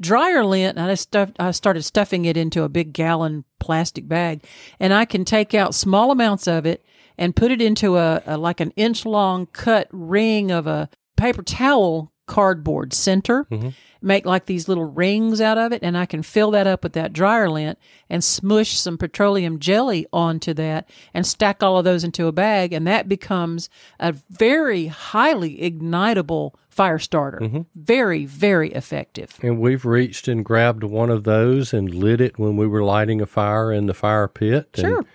[0.01, 4.43] Dryer lint, and I, stuffed, I started stuffing it into a big gallon plastic bag,
[4.79, 6.83] and I can take out small amounts of it
[7.17, 11.43] and put it into a, a like an inch long cut ring of a paper
[11.43, 13.45] towel cardboard center.
[13.45, 13.69] Mm-hmm.
[14.01, 16.91] Make like these little rings out of it, and I can fill that up with
[16.91, 22.03] that dryer lint and smush some petroleum jelly onto that and stack all of those
[22.03, 23.69] into a bag, and that becomes
[24.01, 27.39] a very highly ignitable fire starter.
[27.39, 27.61] Mm-hmm.
[27.75, 29.39] Very, very effective.
[29.41, 33.21] And we've reached and grabbed one of those and lit it when we were lighting
[33.21, 34.67] a fire in the fire pit.
[34.75, 34.97] Sure.
[34.97, 35.07] And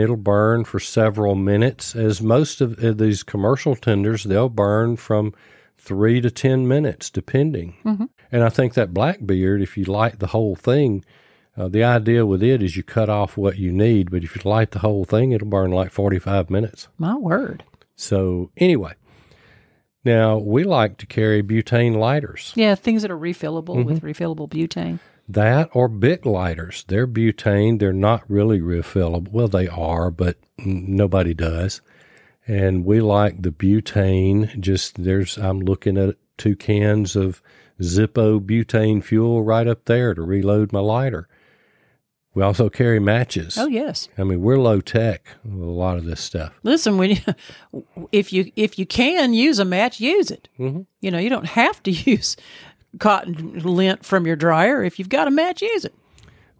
[0.00, 1.94] it'll burn for several minutes.
[1.94, 5.34] As most of uh, these commercial tinders, they'll burn from
[5.76, 7.76] three to 10 minutes, depending.
[8.32, 11.04] And I think that Blackbeard, if you light the whole thing,
[11.56, 14.50] uh, the idea with it is you cut off what you need, but if you
[14.50, 16.88] light the whole thing, it'll burn like 45 minutes.
[16.98, 17.62] My word.
[17.94, 18.94] So, anyway,
[20.04, 22.52] now we like to carry butane lighters.
[22.56, 24.98] Yeah, things that are refillable with refillable butane.
[25.28, 26.84] That or Bic lighters.
[26.88, 27.78] They're butane.
[27.78, 29.30] They're not really refillable.
[29.30, 31.80] Well, they are, but nobody does.
[32.46, 34.60] And we like the butane.
[34.60, 37.40] Just there's, I'm looking at two cans of
[37.80, 41.28] Zippo butane fuel right up there to reload my lighter.
[42.34, 43.56] We also carry matches.
[43.56, 44.08] Oh yes.
[44.18, 46.52] I mean, we're low tech with a lot of this stuff.
[46.64, 50.48] Listen, when you, if you if you can use a match, use it.
[50.58, 50.82] Mm-hmm.
[51.00, 52.36] You know, you don't have to use
[52.98, 54.82] cotton lint from your dryer.
[54.84, 55.94] If you've got a match, use it.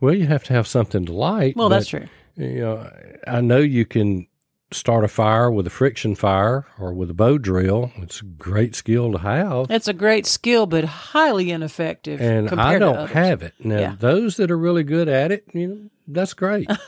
[0.01, 1.57] Well, you have to have something to light.
[1.57, 2.07] Well, that's true.
[2.37, 2.91] You know,
[3.27, 4.27] I know you can
[4.73, 7.93] start a fire with a friction fire or with a bow drill.
[7.99, 9.71] It's a great skill to have.
[9.71, 12.21] It's a great skill, but highly ineffective.
[12.21, 13.55] And I don't have it.
[13.61, 13.95] Now, Yeah.
[13.99, 16.69] those that are really good at it, you know, that's great.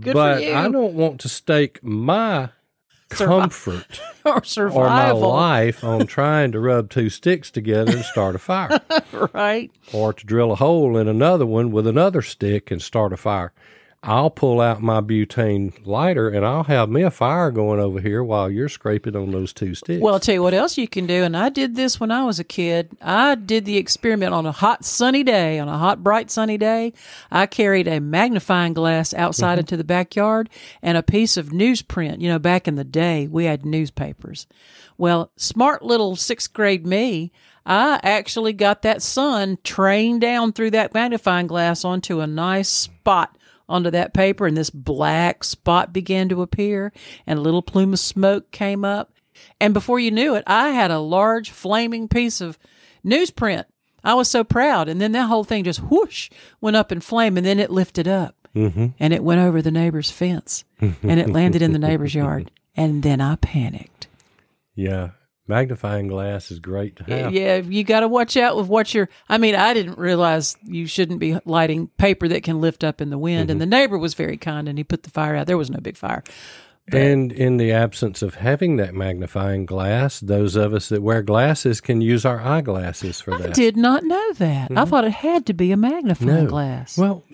[0.00, 0.54] Good but for you.
[0.54, 2.48] I don't want to stake my
[3.10, 8.34] comfort or survival or my life on trying to rub two sticks together and start
[8.34, 8.80] a fire
[9.32, 9.70] right?
[9.92, 13.52] or to drill a hole in another one with another stick and start a fire.
[14.06, 18.22] I'll pull out my butane lighter and I'll have me a fire going over here
[18.22, 20.02] while you're scraping on those two sticks.
[20.02, 21.22] Well, I'll tell you what else you can do.
[21.22, 22.90] And I did this when I was a kid.
[23.00, 26.92] I did the experiment on a hot, sunny day, on a hot, bright, sunny day.
[27.30, 29.60] I carried a magnifying glass outside mm-hmm.
[29.60, 30.50] into the backyard
[30.82, 32.20] and a piece of newsprint.
[32.20, 34.46] You know, back in the day, we had newspapers.
[34.98, 37.32] Well, smart little sixth grade me,
[37.64, 43.38] I actually got that sun trained down through that magnifying glass onto a nice spot
[43.68, 46.92] onto that paper, and this black spot began to appear,
[47.26, 49.12] and a little plume of smoke came up.
[49.60, 52.58] And before you knew it, I had a large flaming piece of
[53.04, 53.64] newsprint.
[54.04, 54.88] I was so proud.
[54.88, 58.06] And then that whole thing just whoosh went up in flame, and then it lifted
[58.08, 58.86] up Mm-hmm.
[59.00, 62.52] and it went over the neighbor's fence and it landed in the neighbor's yard.
[62.76, 64.06] And then I panicked.
[64.76, 65.10] Yeah.
[65.46, 67.32] Magnifying glass is great to have.
[67.32, 69.10] Yeah, you got to watch out with what you're.
[69.28, 73.10] I mean, I didn't realize you shouldn't be lighting paper that can lift up in
[73.10, 73.50] the wind.
[73.50, 73.70] And mm-hmm.
[73.70, 75.46] the neighbor was very kind and he put the fire out.
[75.46, 76.22] There was no big fire.
[76.92, 81.80] And in the absence of having that magnifying glass, those of us that wear glasses
[81.80, 83.50] can use our eyeglasses for I that.
[83.50, 84.70] I did not know that.
[84.70, 84.90] I mm-hmm.
[84.90, 86.46] thought it had to be a magnifying No.
[86.46, 86.98] glass.
[86.98, 87.24] Well,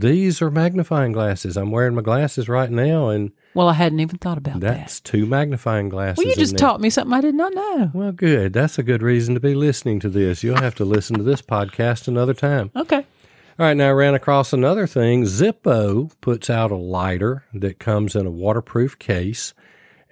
[0.00, 1.56] these are magnifying glasses.
[1.56, 4.76] I'm wearing my glasses right now, and Well, I hadn't even thought about that.
[4.78, 6.18] that's two magnifying glasses.
[6.18, 7.90] Well, you just taught me something I did not know.
[7.94, 8.52] Well, good.
[8.52, 10.42] That's a good reason to be listening to this.
[10.42, 12.70] You'll have to listen to this podcast another time.
[12.76, 13.06] Okay.
[13.56, 15.22] All right, now I ran across another thing.
[15.24, 19.54] Zippo puts out a lighter that comes in a waterproof case,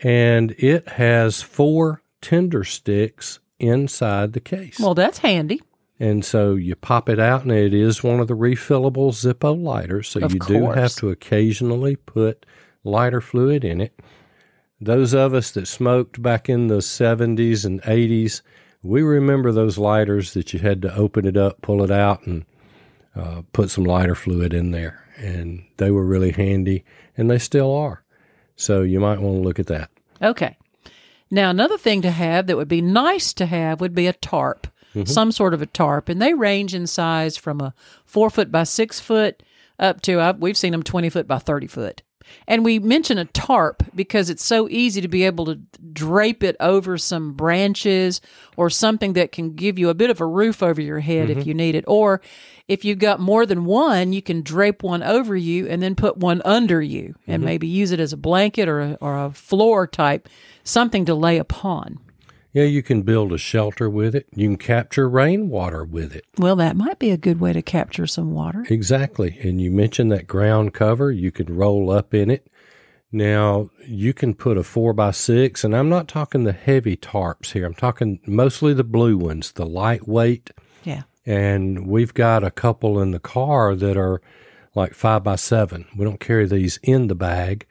[0.03, 4.79] and it has four tinder sticks inside the case.
[4.79, 5.61] Well, that's handy.
[6.03, 10.09] And so you pop it out, and it is one of the refillable Zippo lighters.
[10.09, 12.45] So Of you do have to occasionally put
[12.83, 14.01] lighter fluid in it.
[14.81, 18.43] Those of us that smoked back in the 70s and 80s,
[18.83, 22.45] we remember those lighters that you had to open it up, pull it out, and
[23.15, 25.07] uh, put some lighter fluid in there.
[25.19, 26.85] And they were really handy,
[27.17, 28.03] and they still are.
[28.57, 29.89] So you might want to look at that.
[30.21, 30.57] Okay.
[31.31, 34.67] Now, another thing to have that would be nice to have would be a tarp,
[35.05, 37.75] some sort of a tarp, and they range in size from a
[38.05, 39.43] four foot by six foot
[39.79, 42.03] up to uh, we've seen them twenty foot by thirty foot.
[42.47, 45.61] And we mention a tarp because it's so easy to be able to
[45.93, 48.21] drape it over some branches
[48.57, 51.47] or something that can give you a bit of a roof over your head if
[51.47, 51.85] you need it.
[51.87, 52.21] Or
[52.69, 56.17] if you've got more than one, you can drape one over you and then put
[56.17, 59.87] one under you and maybe use it as a blanket or a, or a floor
[59.87, 60.29] type,
[60.65, 61.99] something to lay upon.
[62.53, 64.27] Yeah, you can build a shelter with it.
[64.35, 66.27] You can capture rainwater with it.
[66.37, 68.67] Well, that might be a good way to capture some water.
[68.69, 69.39] Exactly.
[69.43, 72.47] And you mentioned that ground cover, you could roll up in it.
[73.11, 77.53] Now, you can put a four by six, and I'm not talking the heavy tarps
[77.53, 77.67] here.
[77.67, 80.51] I'm talking mostly the blue ones, the lightweight.
[80.83, 81.03] Yeah.
[81.25, 84.21] And we've got a couple in the car that are
[84.75, 85.87] like five by seven.
[85.97, 87.67] We don't carry these in the bag,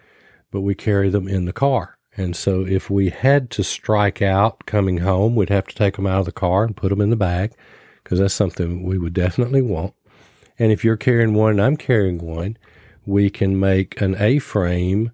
[0.52, 1.98] but we carry them in the car.
[2.18, 6.08] And so if we had to strike out coming home, we'd have to take them
[6.08, 7.54] out of the car and put them in the bag
[8.04, 9.94] because that's something we would definitely want.
[10.60, 12.58] And if you're carrying one and I'm carrying one,
[13.06, 15.12] we can make an A frame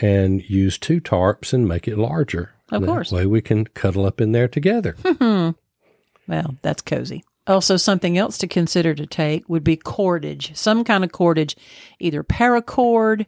[0.00, 2.52] and use two tarps and make it larger.
[2.72, 3.12] Of That course.
[3.12, 4.94] way we can cuddle up in there together.
[5.02, 5.52] Mm-hmm.
[6.26, 7.22] Well, that's cozy.
[7.46, 11.54] Also, something else to consider to take would be cordage, some kind of cordage,
[12.00, 13.26] either paracord,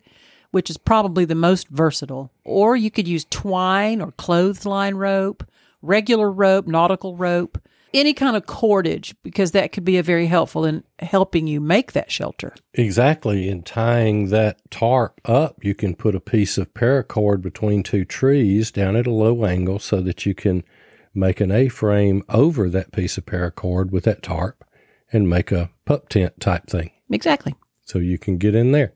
[0.57, 5.47] which is probably the most versatile, or you could use twine or clothesline rope,
[5.83, 7.61] regular rope, nautical rope,
[7.93, 11.93] any kind of cordage, because that could be a very helpful in helping you make
[11.93, 12.55] that shelter.
[12.73, 13.51] Exactly.
[13.51, 18.71] In tying that tarp up, you can put a piece of paracord between two trees
[18.71, 20.65] down at a low angle so that you can
[21.13, 24.65] make an A frame over that piece of paracord with that tarp
[25.13, 26.93] and make a pup tent type thing.
[27.11, 27.55] Exactly.
[27.85, 28.95] So you can get in there.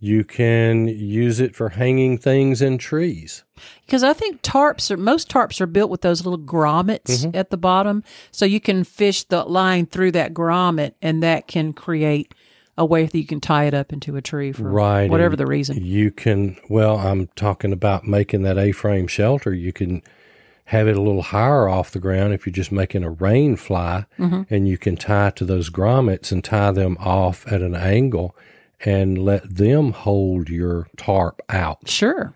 [0.00, 3.42] You can use it for hanging things in trees.
[3.84, 7.36] Because I think tarps are most tarps are built with those little grommets mm-hmm.
[7.36, 11.72] at the bottom, so you can fish the line through that grommet, and that can
[11.72, 12.32] create
[12.76, 15.10] a way that you can tie it up into a tree for Right.
[15.10, 15.84] whatever the reason.
[15.84, 19.52] You can, well, I'm talking about making that A frame shelter.
[19.52, 20.00] You can
[20.66, 24.06] have it a little higher off the ground if you're just making a rain fly,
[24.16, 24.42] mm-hmm.
[24.48, 28.36] and you can tie to those grommets and tie them off at an angle
[28.84, 31.88] and let them hold your tarp out.
[31.88, 32.34] Sure.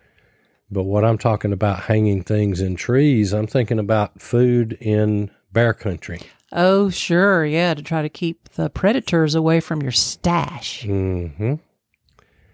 [0.70, 5.74] But what I'm talking about hanging things in trees, I'm thinking about food in bear
[5.74, 6.20] country.
[6.50, 7.44] Oh, sure.
[7.44, 10.82] Yeah, to try to keep the predators away from your stash.
[10.82, 11.54] hmm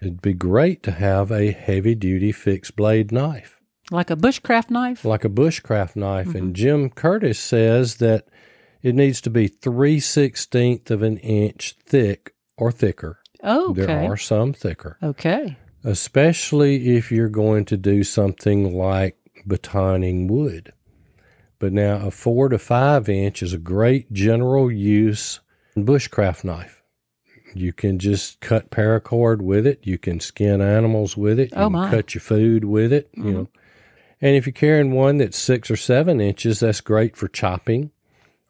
[0.01, 3.59] It'd be great to have a heavy duty fixed blade knife.
[3.91, 5.05] Like a bushcraft knife.
[5.05, 6.35] like a bushcraft knife.
[6.35, 8.29] And Jim Curtis says that
[8.83, 13.18] it needs to be three sixteenth of an inch thick or thicker.
[13.45, 13.85] Okay.
[13.87, 15.57] There are some thicker, Okay.
[15.85, 20.73] especially if you're going to do something like batoning wood.
[21.59, 25.41] But now a four to five inch is a great general use
[25.77, 26.83] bushcraft knife.
[27.55, 29.81] You can just cut paracord with it.
[29.83, 31.51] You can skin animals with it.
[31.55, 31.91] Oh, you Oh, can my.
[31.91, 33.09] cut your food with it.
[33.15, 33.33] You mm-hmm.
[33.33, 33.49] know,
[34.21, 37.91] and if you're carrying one that's six or seven inches, that's great for chopping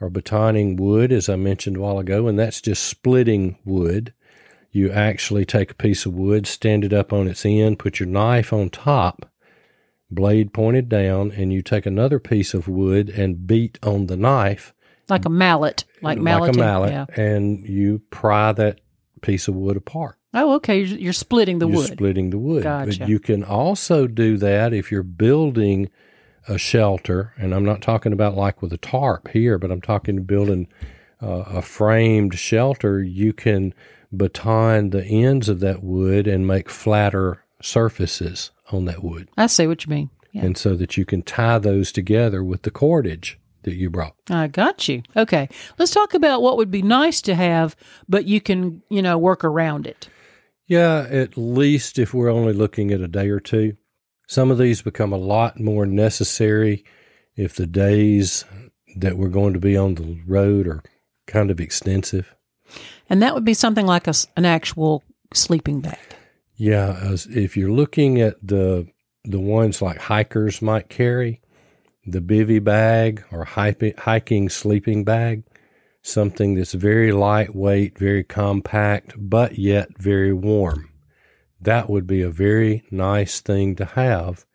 [0.01, 4.13] or batoning wood, as I mentioned a while ago, and that's just splitting wood.
[4.71, 8.09] You actually take a piece of wood, stand it up on its end, put your
[8.09, 9.31] knife on top,
[10.11, 14.75] blade pointed down, and you take another piece of wood and beat on the knife
[15.09, 17.07] Like a mallet, like, like a mallet, Yeah.
[17.17, 18.81] and you pry that
[19.23, 20.17] piece of wood apart.
[20.35, 20.81] Oh, okay.
[20.83, 21.93] You're, you're splitting the you're wood.
[21.93, 22.63] splitting the wood.
[22.63, 22.99] Gotcha.
[23.01, 25.89] But you can also do that if you're building
[26.47, 30.17] a shelter, and I'm not talking about like with a tarp here, but I'm talking
[30.17, 30.69] to building
[31.23, 33.03] uh, a framed shelter.
[33.03, 33.73] You can
[34.13, 39.67] baton the ends of that wood and make flatter surfaces on that wood, I see
[39.67, 40.11] what you mean.
[40.33, 40.45] Yeah.
[40.45, 44.15] and so that you can tie those together with the cordage that you brought.
[44.31, 45.03] I got you.
[45.17, 45.49] Okay.
[45.79, 47.75] Let's talk about what would be nice to have,
[48.09, 50.09] but you can, you know, work around it.
[50.67, 53.77] Yeah, at least if we're only looking at a day or two.
[54.27, 56.85] Some of these become a lot more necessary
[57.37, 58.45] if the days
[58.97, 60.83] that we're going to be on the road are
[61.27, 62.35] kind of extensive.
[63.11, 65.03] And that would be something like a, an actual
[65.33, 65.99] sleeping bag.
[66.57, 68.89] Yeah, as if you're looking at the
[69.25, 71.41] the ones like hikers might carry,
[72.07, 75.45] the bivy bag or hiking sleeping bag,
[76.03, 80.91] something that's very lightweight, very compact, but yet very warm.
[81.61, 84.47] That would be a very nice thing to have,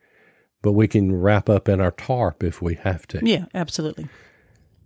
[0.62, 3.20] but we can wrap up in our tarp if we have to.
[3.22, 4.08] Yeah, absolutely.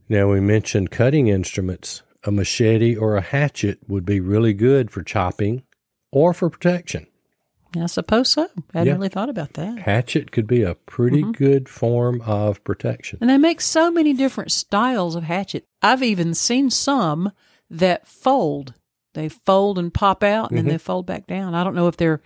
[0.10, 2.02] Now, we mentioned cutting instruments.
[2.24, 5.64] A machete or a hatchet would be really good for chopping
[6.12, 7.08] or for protection.
[7.76, 8.44] I suppose so.
[8.74, 8.94] I hadn't Yeah.
[8.94, 9.80] really thought about that.
[9.80, 11.32] Hatchet could be a pretty mm-hmm.
[11.32, 13.20] good form of protection.
[13.22, 15.66] And they make so many different styles of hatchet.
[15.82, 17.32] I've even seen some
[17.70, 18.74] that fold.
[19.14, 20.80] They fold and pop out and then they mm-hmm.
[20.80, 21.56] fold back down.
[21.56, 22.22] I don't know if they're,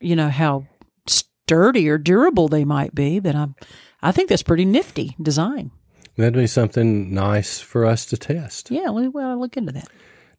[0.00, 0.66] you know, how
[1.06, 3.54] sturdy or durable they might be, but I'm,
[4.02, 5.72] I think that's pretty nifty design.
[6.16, 8.70] That'd be something nice for us to test.
[8.70, 9.88] Yeah, we well, look into that.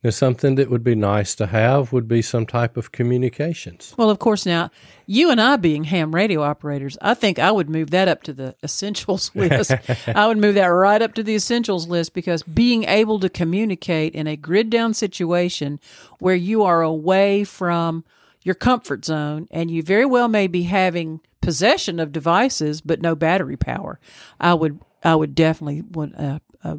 [0.03, 3.95] Now, something that would be nice to have would be some type of communications.
[3.97, 4.69] Well, of course, now
[5.07, 8.33] you and I being ham radio operators, I think I would move that up to
[8.33, 9.71] the essentials list.
[10.07, 14.13] I would move that right up to the essentials list because being able to communicate
[14.13, 15.79] in a grid down situation
[16.19, 18.05] where you are away from
[18.43, 23.15] your comfort zone and you very well may be having possession of devices but no
[23.15, 23.99] battery power.
[24.39, 26.77] I would I would definitely want a, a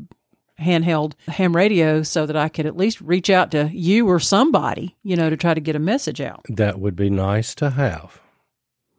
[0.60, 4.96] handheld ham radio so that I could at least reach out to you or somebody,
[5.02, 6.44] you know, to try to get a message out.
[6.48, 8.20] That would be nice to have.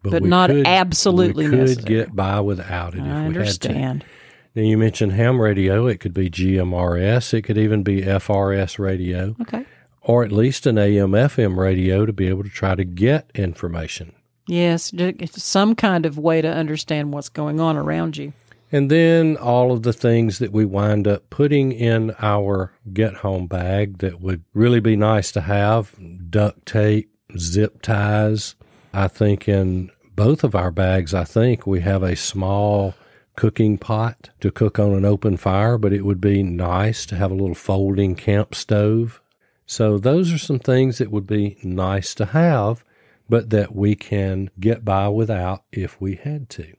[0.02, 1.86] But we not absolutely we could necessary.
[1.86, 4.02] get by without it if I we had understand.
[4.02, 4.08] to.
[4.56, 5.86] Now, you mentioned ham radio.
[5.88, 7.34] It could be GMRS.
[7.34, 9.66] It could even be FRS radio, Okay.
[10.02, 14.14] or at least an AM FM radio to be able to try to get information.
[14.48, 14.92] Yes,
[15.36, 18.34] some kind of way to understand what's going on around you.
[18.72, 23.48] And then all of the things that we wind up putting in our get home
[23.48, 25.96] bag that would really be nice to have
[26.30, 28.56] duct tape, zip ties.
[28.94, 32.94] I think in both of our bags, I think we have a small
[33.36, 37.32] cooking pot to cook on an open fire, but it would be nice to have
[37.32, 39.22] a little folding camp stove.
[39.66, 42.84] So those are some things that would be nice to have,
[43.30, 46.74] but that we can get by without if we had to.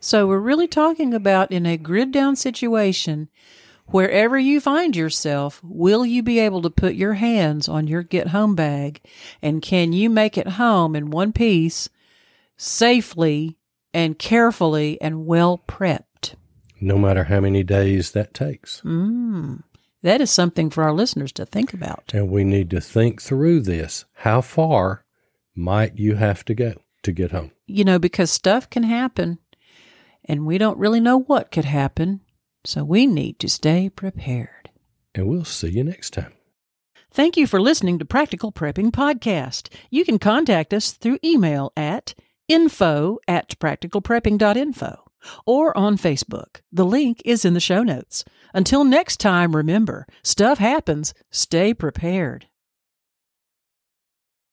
[0.00, 3.28] So we're really talking about in a grid down situation,
[3.86, 8.28] wherever you find yourself, will you be able to put your hands on your get
[8.28, 9.00] home bag
[9.42, 11.88] and can you make it home in one piece
[12.56, 13.56] safely
[13.92, 16.06] and carefully and well prepped?
[16.80, 18.80] no matter how many days that takes.
[18.82, 19.62] Mm.
[20.02, 22.12] That is something for our listeners to think about.
[22.14, 24.04] And we need to think through this.
[24.14, 25.04] How far
[25.56, 27.52] might you have to go to get home?
[27.66, 29.38] You know, because stuff can happen
[30.24, 32.20] and we don't really know what could happen.
[32.64, 34.70] So we need to stay prepared.
[35.14, 36.32] And we'll see you next time.
[37.10, 39.72] Thank you for listening to Practical Prepping Podcast.
[39.88, 42.14] You can contact us through email at
[42.48, 45.02] info at practicalprepping.info
[45.46, 46.60] or on Facebook.
[46.70, 48.24] The link is in the show notes.
[48.52, 51.14] Until next time, remember, stuff happens.
[51.30, 52.46] Stay prepared.